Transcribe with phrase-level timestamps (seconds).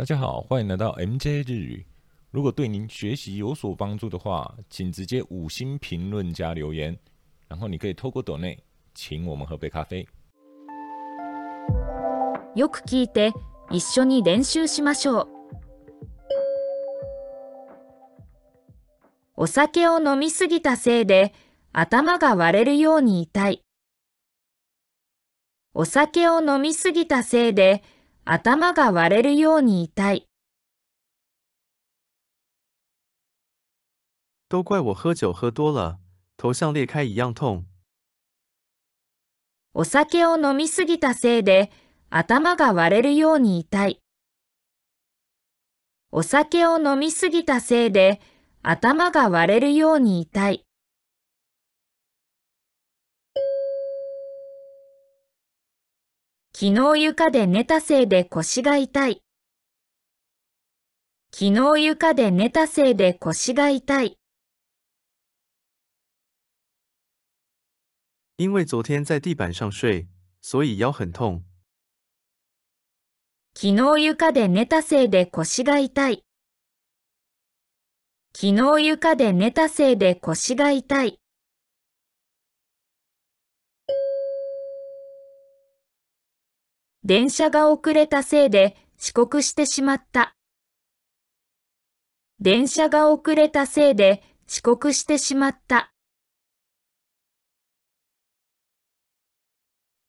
[0.00, 1.84] 大家好，欢迎来到 MJ 日语。
[2.30, 6.98] 如果对您学习有所帮助的话，请直接五星评论加留言，
[7.48, 8.58] 然后你可以透过抖内
[8.94, 10.08] 请我们喝杯咖啡。
[12.56, 13.34] よく聞いて
[13.70, 15.28] 一緒に練習しましょう。
[19.36, 21.34] お酒を飲みすぎたせいで
[21.74, 23.62] 頭が割れるように痛い。
[25.74, 27.82] お酒を飲みすぎたせいで
[28.32, 30.28] 頭が割れるように痛い。
[34.48, 35.98] 都怪我喝酒喝多了，
[36.36, 37.64] 头像裂开一样痛。
[39.74, 41.72] お酒を飲みすぎたせいで
[42.08, 44.00] 頭が割れるように痛い。
[46.12, 48.20] お酒を飲みすぎたせいで
[48.62, 50.64] 頭が割れるように痛い。
[56.62, 59.22] 昨日床で寝たせいで腰が痛い。
[61.32, 64.18] 昨日床で寝たせいで腰が痛い。
[68.36, 70.08] 因为昨天在地板上睡，
[70.42, 71.42] 所以腰很痛。
[73.54, 76.24] 昨日床で寝たせいで腰が痛い。
[78.34, 81.19] 昨日床で寝たせいで腰が痛い。
[87.02, 90.36] 電車が遅れたせいで遅刻してしまった。
[92.38, 95.92] 電車が遅れたせいで遅刻してしまった。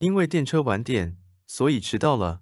[0.00, 2.40] 因为电车晚点，所以迟到了。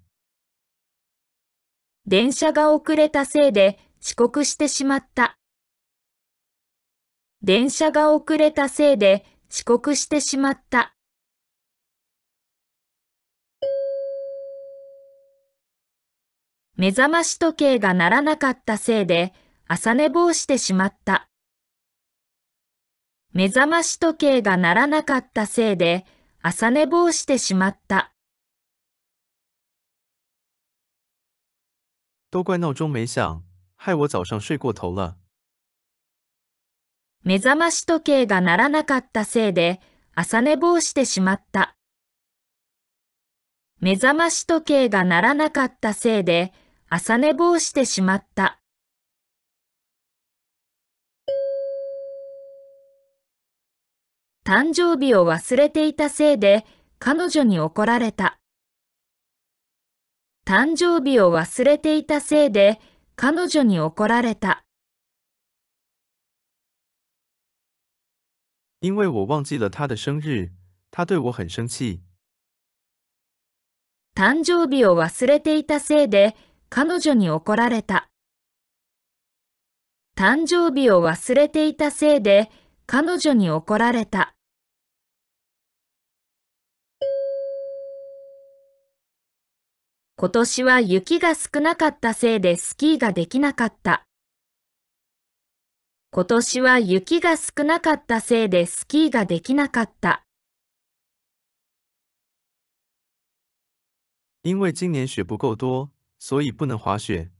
[2.06, 5.36] 電車が遅れたせいで遅刻してしまった。
[7.42, 10.94] 電車が遅れたせいで遅刻してしまった。
[16.80, 19.32] 目覚まし時計が鳴らなかったせいで
[19.66, 21.28] 朝寝坊してしまった。
[23.32, 26.06] 目覚まし時計が鳴らなかったせいで
[26.40, 28.12] 朝寝坊してしまった。
[32.30, 33.42] 都怪闹钟没响，
[33.76, 35.16] 害我早上睡过头了。
[37.24, 39.80] 目覚まし時計が鳴らなかったせいで
[40.14, 41.74] 朝寝坊してしまった。
[43.80, 46.52] 目覚まし時計が鳴らなかったせいで
[46.90, 48.60] 朝寝坊してしまった。
[54.42, 56.64] 誕生日を忘れていたせいで
[56.98, 58.38] 彼女に怒られた。
[60.46, 62.80] 誕生日を忘れていたせいで
[63.16, 64.64] 彼女に怒られた。
[68.80, 70.52] 因为我忘记了他的生日，
[70.90, 72.00] 他对我很生气。
[74.14, 76.34] 誕生日を忘れていたせいで
[76.70, 78.08] 彼女に怒られた。
[80.16, 82.50] 誕生日を忘れていたせいで
[82.86, 84.34] 彼女に怒られた。
[90.16, 94.04] 今年は雪が少なかったせいでスキーができなかった。
[96.10, 100.24] 今年は雪が少なかったせいでスキーができなかった。
[104.42, 107.30] 因为今年雪不够多，所以不能滑雪。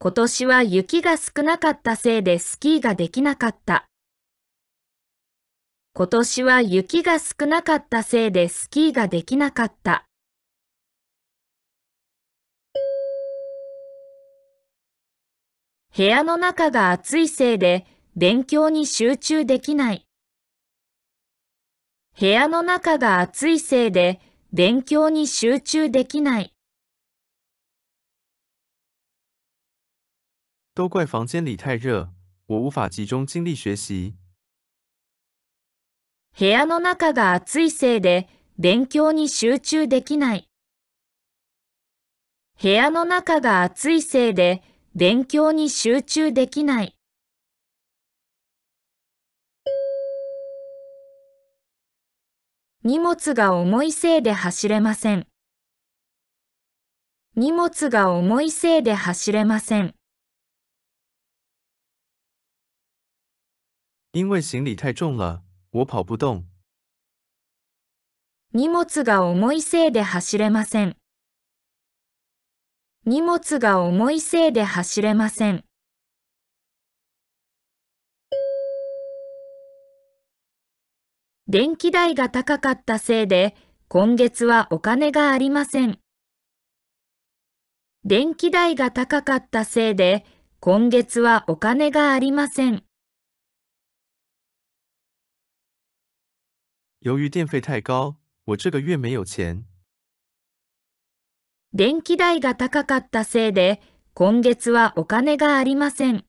[0.00, 3.88] 今年は雪が少なかったせいでスキーができなかった。
[5.94, 10.04] 今年は雪が少なかったせいでスキーができなかった。
[15.96, 17.84] 部屋の中が暑いせいで
[18.14, 20.06] 勉強に集中できない。
[22.20, 24.20] 部屋の中が暑いせいで
[24.52, 26.54] 勉強に集中できない。
[30.78, 32.08] 都怪房间里太热，
[32.46, 34.14] 我无法集中精力学习。
[36.38, 38.28] 部屋の中が暑いせいで
[38.58, 40.48] 勉強に集中できない。
[42.62, 44.62] 部屋の中が暑いせいで
[44.94, 46.96] 勉強に集中できない。
[52.84, 55.26] 荷物が重いせいで走れません。
[57.34, 59.97] 荷物が重いせいで走れません。
[64.18, 66.44] 因为行李太重了，我跑不动。
[68.52, 70.96] 荷物が重いせいで走れません。
[73.06, 75.64] 荷物が重いせいで走れません。
[81.46, 83.54] 電気代が高かったせいで
[83.86, 86.00] 今月はお金がありません。
[88.04, 90.26] 電気代が高かったせいで、
[90.58, 92.87] 今月はお金がありません。
[97.00, 99.64] 由于电费太高，我这个月没有钱。
[101.72, 103.80] 電気代が高かったせいで、
[104.14, 106.24] 今月はお金がありません。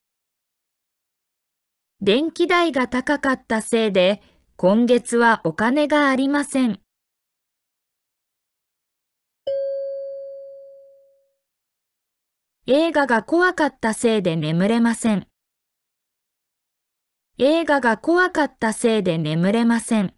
[2.01, 4.21] 電気代が高かったせいで、
[4.57, 6.79] 今月はお金がありません。
[12.67, 15.27] 映画が怖かったせいで眠れません。
[17.39, 20.13] 映画が怖かったせいで眠れません。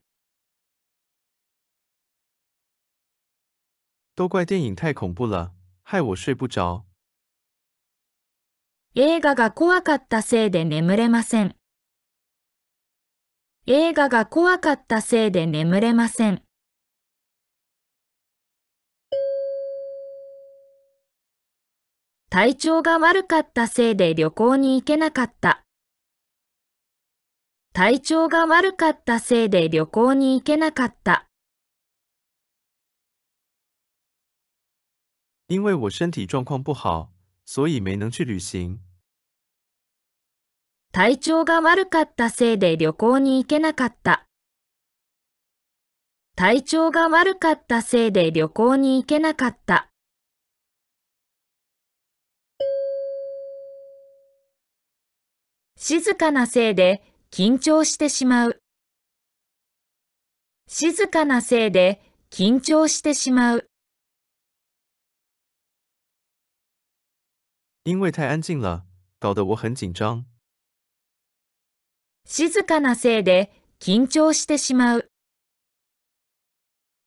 [4.21, 5.51] 都怪电影太恐怖了，
[5.81, 6.85] 害我睡不着。
[8.93, 11.55] 映画が怖かったせいで眠れません。
[13.65, 16.43] 映画が怖かったせいで眠れません。
[22.29, 25.63] 体調が悪かったせいで旅行に行けなかった。
[27.73, 31.30] 体調が悪かったせいで旅行に行けなかった。
[35.51, 37.11] 因为我身体状况不好，
[37.43, 38.79] 所以没能去旅行。
[40.93, 44.25] 体調が悪かったせいで旅行に行けなかった。
[46.37, 49.89] 体調が悪かったせいで旅行に行けなかった。
[55.75, 58.61] 静かなせいで緊張してしまう。
[60.69, 63.70] 静かなせいで緊張してしまう。
[67.83, 68.85] 因为太安静了，
[69.19, 70.25] 搞得我很紧张。
[72.25, 75.09] 静かなせいで緊張してしまう。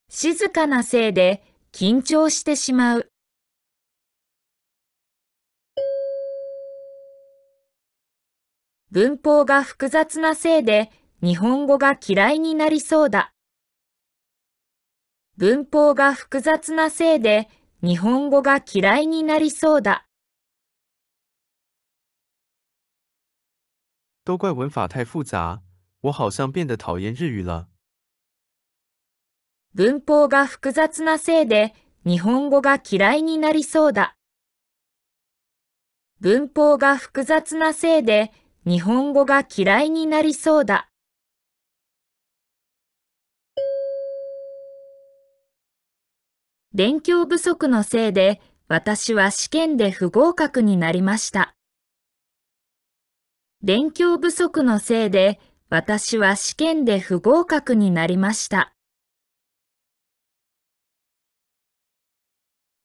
[0.09, 3.09] 静かなせいで緊張してしまう。
[8.91, 10.91] 文法が複雑なせいで
[11.23, 13.33] 日本語が嫌いになりそうだ。
[15.37, 17.49] 文法が複雑なせいで
[17.81, 20.07] 日本語が嫌いになりそうだ。
[24.25, 25.61] 都怪文法太复杂，
[26.01, 27.69] 我好像变得讨厌日语了。
[29.75, 31.75] 文法が複雑なせいで
[32.07, 34.17] 日本語が嫌いになりそうだ。
[36.21, 38.33] 文法が複雑なせいで
[38.67, 40.89] 日本語が嫌いになりそうだ。
[46.73, 51.55] 勉強不足のせいで私は試験で不合格になりました。
[53.67, 55.41] 勉強不足のせいで
[55.71, 58.75] 私は試験で不合格になりました。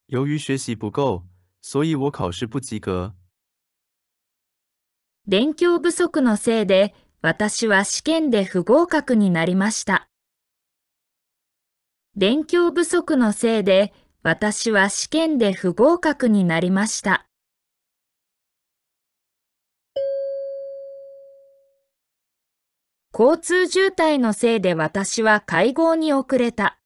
[0.07, 1.23] 由于学习不够，
[1.61, 3.13] 所以我考试不及格。
[5.27, 10.07] 勉強不足のせいで私は試験で不合格になりました。
[12.15, 13.91] 勉強不足のせいで
[14.23, 17.28] 私は試験で不合格になりました。
[23.21, 26.79] 交通渋滞のせいで私は会合に遅れた。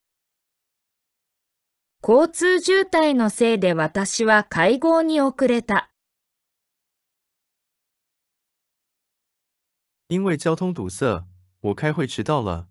[2.02, 5.92] 交通渋滞のせいで私は会合に遅れた。
[10.08, 11.22] 因为交通堵塞，
[11.60, 12.66] 我开会迟到了。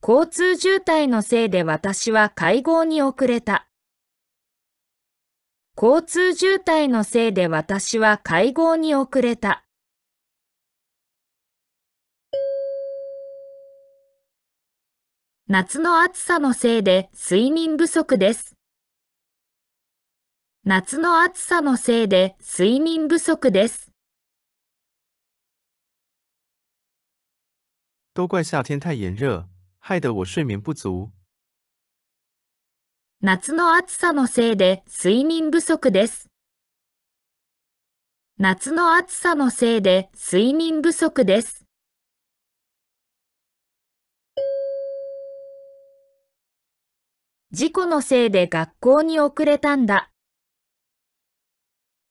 [0.00, 3.68] 交通渋滞のせいで私は会合に遅れた。
[5.76, 9.66] 交通渋滞のせいで私は会合に遅れた。
[15.52, 18.54] 夏の暑さのせいで睡眠不足です。
[20.62, 23.90] 夏の暑さのせいで睡眠不足です。
[28.14, 29.48] 都怪夏天太炎热，
[29.80, 31.10] 害得我睡眠不足。
[33.20, 36.28] 夏の暑さのせいで睡眠不足です。
[38.38, 41.66] 夏の暑さのせいで睡眠不足です。
[47.52, 50.12] 事故のせいで学校に遅れたんだ。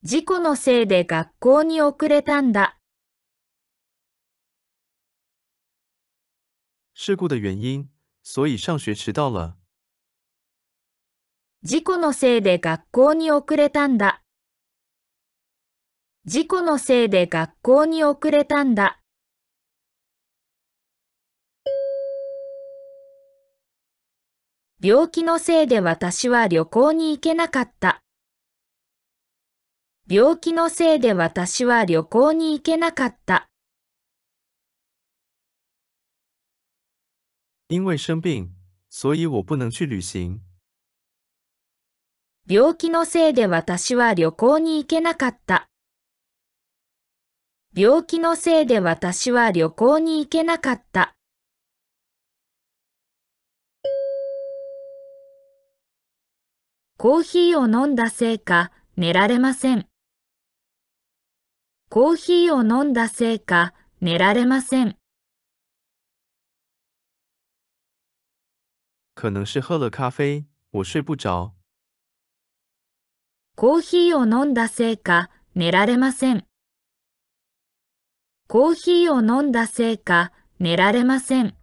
[0.04, 2.78] 事故のせいで学校に遅れたんだ。
[6.94, 7.90] 事故的原因，
[8.22, 9.56] 所以上学迟到了。
[11.64, 14.22] 事故のせいで学校に遅れたんだ。
[16.26, 18.99] 事故のせいで学校に遅れたんだ。
[24.82, 28.02] 病気のせいで私は旅行に行けなかった。
[30.08, 33.50] 病気のせいで私は旅行に行けなかった。
[37.68, 38.52] 因为生病，
[38.90, 40.40] 所以我不能去旅行。
[42.48, 45.68] 病気のせいで私は旅行に行けなかった。
[47.76, 51.18] 病気のせいで私は旅行に行けなかった。
[57.02, 59.88] コーヒーを飲んだせいか寝られません。
[61.90, 64.98] コーヒーを飲んだせいか寝られません。
[69.16, 71.54] 可能是喝了咖啡，我睡不着。
[73.56, 76.46] コーヒーを飲んだせいか寝られません。
[78.50, 81.56] コーヒーを飲んだせいか寝られません。